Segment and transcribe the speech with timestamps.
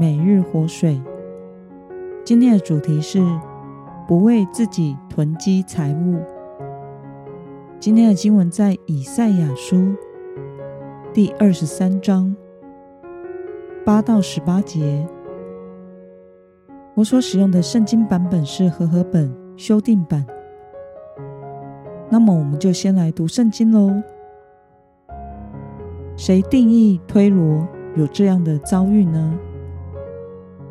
[0.00, 1.02] 每日活水。
[2.24, 3.20] 今天的主题是
[4.06, 6.20] 不为自己囤积财物。
[7.80, 9.96] 今天的经文在以赛亚书
[11.12, 12.36] 第二十三章
[13.84, 15.04] 八到十八节。
[16.94, 20.24] 我所使用的圣经版本是和合本修订版。
[22.08, 24.00] 那么，我们就先来读圣经喽。
[26.16, 29.36] 谁定义推罗有这样的遭遇呢？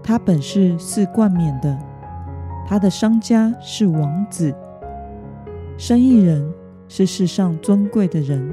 [0.08, 1.78] 他本是四冠冕的，
[2.66, 4.56] 他的商家是王子，
[5.78, 6.50] 生意人
[6.88, 8.50] 是世上尊贵的人。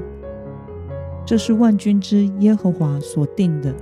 [1.25, 3.73] 这是万军之耶和华所定的，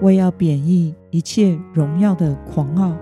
[0.00, 2.96] 为要贬抑一切荣耀的狂傲，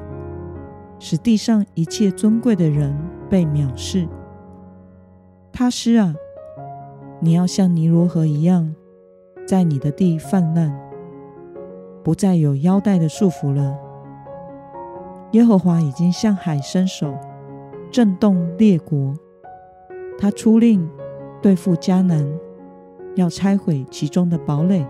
[0.99, 2.93] 使地上一切尊贵的人
[3.31, 4.09] 被藐视。
[5.53, 6.13] 他施啊，
[7.21, 8.75] 你要像尼罗河一样，
[9.47, 10.88] 在你的地泛滥。
[12.09, 13.77] 不再有腰带的束缚了。
[15.33, 17.15] 耶和华已经向海伸手，
[17.91, 19.15] 震动列国。
[20.19, 20.89] 他出令
[21.43, 22.27] 对付迦南，
[23.15, 24.87] 要拆毁其中的堡垒。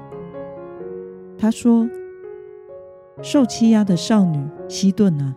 [1.36, 1.89] 他说
[3.20, 5.34] ：“受欺压的少女希顿啊，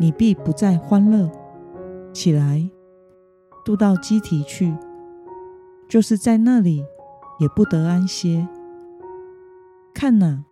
[0.00, 1.30] 你必不再欢乐。
[2.12, 2.68] 起来，
[3.64, 4.74] 渡到基提去，
[5.88, 6.84] 就是在那里
[7.38, 8.48] 也不得安歇。
[9.94, 10.42] 看哪！”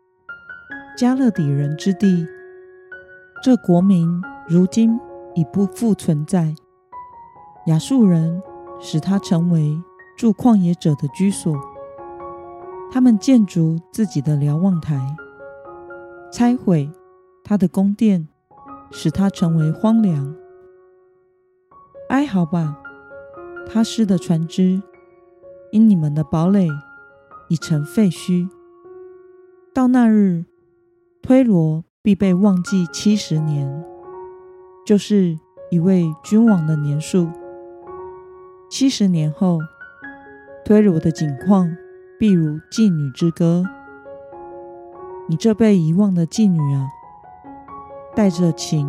[0.97, 2.25] 迦勒底人之地，
[3.43, 4.09] 这国民
[4.49, 4.97] 如今
[5.35, 6.55] 已不复存在。
[7.67, 8.41] 亚述人
[8.79, 9.83] 使它成为
[10.17, 11.53] 住旷野者的居所，
[12.93, 15.17] 他们建筑自己的瞭望台，
[16.33, 16.89] 拆毁
[17.43, 18.29] 他的宫殿，
[18.93, 20.37] 使它成为荒凉。
[22.09, 22.79] 哀嚎吧，
[23.67, 24.81] 他失的船只，
[25.73, 26.69] 因你们的堡垒
[27.49, 28.49] 已成废墟。
[29.75, 30.45] 到那日，
[31.27, 33.83] 推罗必被忘记七十年，
[34.85, 35.39] 就是
[35.71, 37.31] 一位君王的年数。
[38.69, 39.59] 七十年后，
[40.67, 41.75] 推罗的景况
[42.19, 43.65] 必如妓女之歌。
[45.27, 46.89] 你这被遗忘的妓女啊，
[48.15, 48.87] 带着琴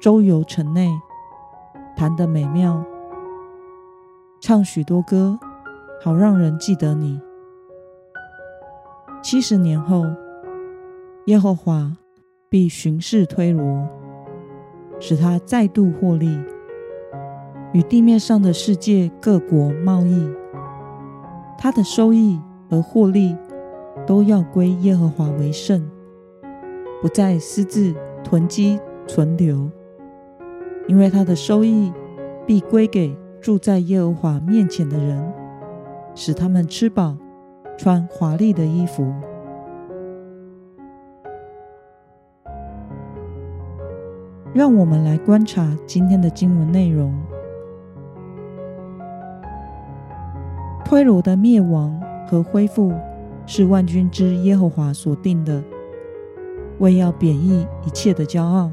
[0.00, 0.88] 周游城内，
[1.96, 2.84] 弹得美妙，
[4.40, 5.36] 唱许多歌，
[6.00, 7.20] 好让人记得你。
[9.20, 10.04] 七十年后。
[11.26, 11.96] 耶和华
[12.48, 13.88] 必巡视推罗，
[14.98, 16.36] 使他再度获利，
[17.72, 20.28] 与地面上的世界各国贸易。
[21.56, 23.36] 他的收益和获利
[24.04, 25.88] 都要归耶和华为圣，
[27.00, 27.94] 不再私自
[28.24, 29.70] 囤积存留，
[30.88, 31.92] 因为他的收益
[32.44, 35.32] 必归给住在耶和华面前的人，
[36.16, 37.16] 使他们吃饱，
[37.78, 39.14] 穿华丽的衣服。
[44.54, 47.12] 让我们来观察今天的经文内容。
[50.84, 51.98] 推罗的灭亡
[52.28, 52.92] 和恢复
[53.46, 55.62] 是万军之耶和华所定的，
[56.78, 58.70] 为要贬抑一切的骄傲。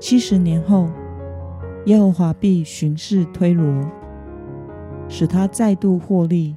[0.00, 0.88] 七十年后，
[1.84, 3.84] 耶和华必巡视推罗，
[5.06, 6.56] 使他再度获利，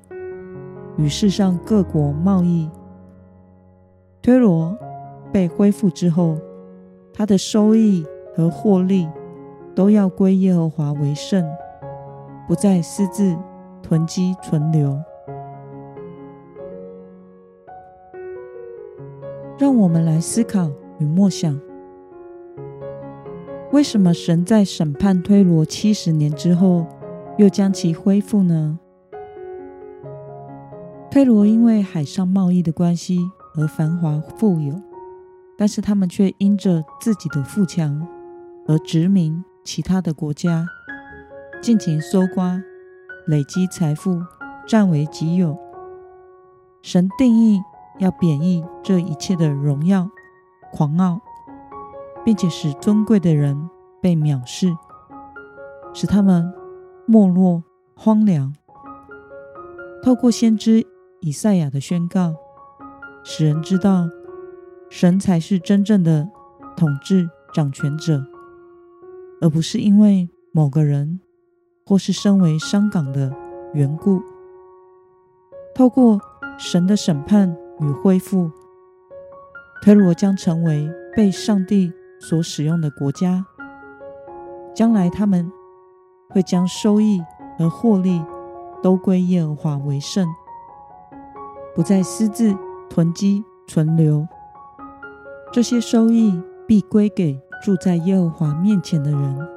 [0.95, 2.69] 与世上各国贸易。
[4.21, 4.77] 推罗
[5.33, 6.37] 被恢复之后，
[7.19, 9.05] 他的收益和获利
[9.75, 11.45] 都要归耶和华为圣，
[12.47, 13.35] 不再私自
[13.83, 14.97] 囤积存留。
[19.57, 21.59] 让我们来思考与默想：
[23.73, 26.87] 为什么神在审判推罗七十年之后，
[27.37, 28.79] 又将其恢复呢？
[31.11, 33.19] 推罗因为海上贸易的关系
[33.57, 34.73] 而繁华富有。
[35.59, 38.07] 但是他们却因着自己的富强
[38.65, 40.65] 而殖民其他的国家，
[41.61, 42.63] 尽情搜刮、
[43.27, 44.21] 累积财富，
[44.65, 45.59] 占为己有。
[46.81, 47.61] 神定义
[47.97, 50.09] 要贬抑这一切的荣耀、
[50.71, 51.19] 狂傲，
[52.23, 53.69] 并且使尊贵的人
[54.01, 54.73] 被藐视，
[55.93, 56.53] 使他们
[57.05, 57.61] 没落、
[57.97, 58.55] 荒凉。
[60.01, 60.87] 透过先知
[61.19, 62.33] 以赛亚的宣告，
[63.25, 64.07] 使人知道。
[64.89, 66.27] 神才是真正的
[66.75, 68.25] 统治掌权者，
[69.39, 71.19] 而不是因为某个人
[71.85, 73.31] 或是身为上岗的
[73.73, 74.21] 缘故。
[75.75, 76.19] 透过
[76.57, 78.51] 神的审判与恢复，
[79.83, 83.45] 推罗将成为被上帝所使用的国家。
[84.75, 85.51] 将来他们
[86.29, 87.21] 会将收益
[87.57, 88.21] 和获利
[88.81, 90.27] 都归耶和华为圣，
[91.75, 92.57] 不再私自
[92.89, 94.27] 囤积存留。
[95.51, 99.47] 这些收益必归给住在耶和华面前的人。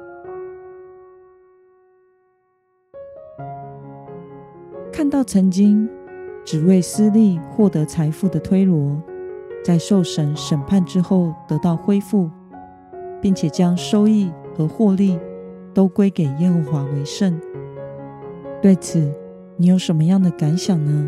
[4.91, 5.87] 看到曾经
[6.43, 8.99] 只为私利获得财富的推罗，
[9.63, 12.27] 在受神审判之后得到恢复，
[13.21, 15.19] 并且将收益和获利
[15.75, 17.39] 都归给耶和华为圣。
[18.63, 19.13] 对此，
[19.57, 21.07] 你有什么样的感想呢？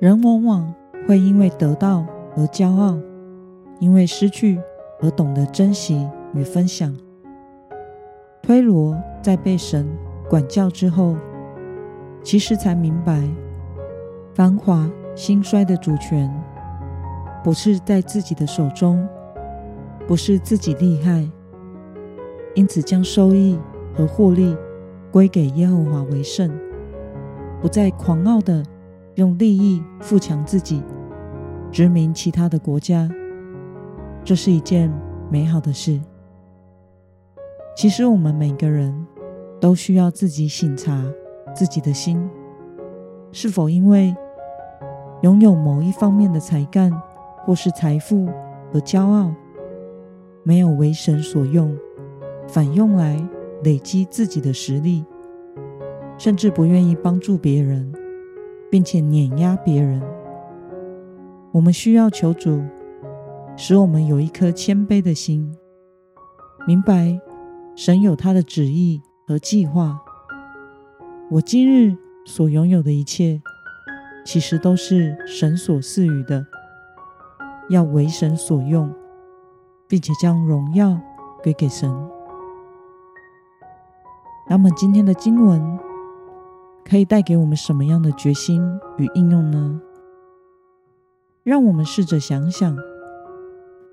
[0.00, 0.74] 人往往
[1.06, 2.04] 会因为得到
[2.38, 2.96] 而骄傲，
[3.80, 4.60] 因为失去
[5.02, 6.96] 而懂得珍惜与分享。
[8.40, 9.86] 推罗在被神
[10.30, 11.16] 管教之后，
[12.22, 13.28] 其实才明白，
[14.32, 16.32] 繁华兴衰的主权
[17.42, 19.04] 不是在自己的手中，
[20.06, 21.28] 不是自己厉害，
[22.54, 23.58] 因此将收益
[23.92, 24.56] 和获利
[25.10, 26.48] 归给耶和华为圣，
[27.60, 28.62] 不再狂傲的
[29.16, 30.80] 用利益富强自己。
[31.70, 33.08] 殖民其他的国家，
[34.24, 34.92] 这是一件
[35.30, 36.00] 美好的事。
[37.76, 39.06] 其实，我们每个人
[39.60, 41.04] 都需要自己醒察
[41.54, 42.28] 自己的心，
[43.30, 44.14] 是否因为
[45.22, 46.90] 拥有某一方面的才干
[47.44, 48.28] 或是财富
[48.72, 49.32] 而骄傲，
[50.42, 51.76] 没有为神所用，
[52.48, 53.22] 反用来
[53.62, 55.04] 累积自己的实力，
[56.16, 57.92] 甚至不愿意帮助别人，
[58.70, 60.02] 并且碾压别人。
[61.52, 62.62] 我们需要求主，
[63.56, 65.56] 使我们有一颗谦卑的心，
[66.66, 67.18] 明白
[67.74, 69.98] 神有他的旨意和计划。
[71.30, 71.96] 我今日
[72.26, 73.40] 所拥有的一切，
[74.26, 76.46] 其实都是神所赐予的，
[77.70, 78.92] 要为神所用，
[79.88, 81.00] 并且将荣耀
[81.42, 81.90] 归给神。
[84.50, 85.78] 那么今天的经文
[86.84, 88.62] 可以带给我们什么样的决心
[88.98, 89.80] 与应用呢？
[91.48, 92.76] 让我们试着想想，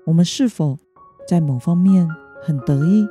[0.04, 0.78] 我们是否
[1.26, 2.06] 在某方面
[2.42, 3.08] 很得意，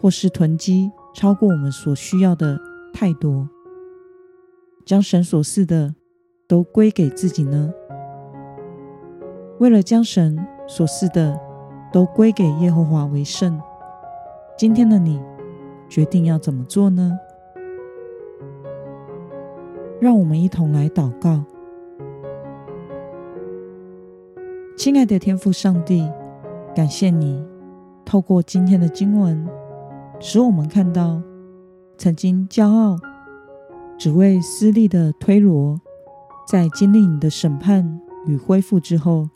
[0.00, 2.58] 或是囤积超过我们所需要的
[2.90, 3.46] 太多，
[4.86, 5.94] 将神所赐的
[6.48, 7.70] 都归给自己呢？
[9.58, 11.38] 为了将神所赐的
[11.92, 13.60] 都归给耶和华为圣，
[14.56, 15.20] 今天的你
[15.86, 17.12] 决定要怎么做呢？
[20.00, 21.44] 让我们一同来祷告。
[24.82, 26.10] 亲爱的天父上帝，
[26.74, 27.40] 感谢你
[28.04, 29.48] 透过今天的经文，
[30.18, 31.22] 使我们看到
[31.96, 32.98] 曾经骄傲、
[33.96, 35.80] 只为私利的推罗，
[36.48, 39.30] 在经历你的审判与恢复之后，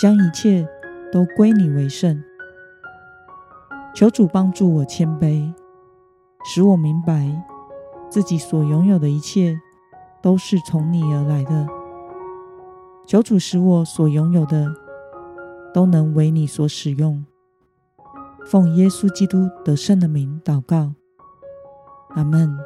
[0.00, 0.64] 将一切
[1.12, 2.22] 都归你为圣。
[3.92, 5.52] 求主帮助我谦卑，
[6.44, 7.42] 使我明白
[8.08, 9.58] 自己所拥有的一切
[10.22, 11.79] 都是从你而来的。
[13.10, 14.72] 求主使我所拥有的
[15.74, 17.26] 都能为你所使用，
[18.46, 20.92] 奉耶稣基督得胜的名祷告，
[22.10, 22.56] 阿门。